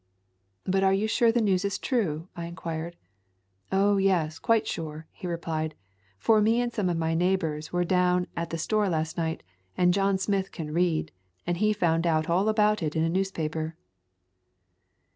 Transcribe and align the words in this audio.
"But 0.65 0.81
are 0.83 0.95
you 0.95 1.07
sure 1.07 1.31
the 1.31 1.41
news 1.43 1.63
is 1.63 1.77
true?" 1.77 2.27
I 2.35 2.45
in 2.47 2.55
quired. 2.55 2.95
"Oh, 3.71 3.97
yes, 3.97 4.39
quite 4.39 4.65
sure," 4.65 5.05
he 5.11 5.27
replied, 5.27 5.75
"for 6.17 6.41
me 6.41 6.59
and 6.59 6.73
some 6.73 6.89
of 6.89 6.97
my 6.97 7.13
neighbors 7.13 7.71
were 7.71 7.83
down 7.83 8.25
at 8.35 8.49
the 8.49 8.57
store 8.57 8.89
last 8.89 9.15
night, 9.15 9.43
and 9.77 9.93
Jim 9.93 10.17
Smith 10.17 10.51
can 10.51 10.73
read, 10.73 11.11
and 11.45 11.57
he 11.57 11.71
found 11.71 12.07
out 12.07 12.31
all 12.31 12.49
about 12.49 12.81
it 12.81 12.95
in 12.95 13.03
a 13.03 13.09
newspaper." 13.09 13.75